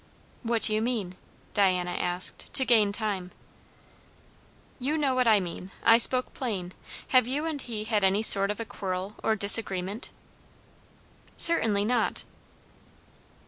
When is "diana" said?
1.53-1.91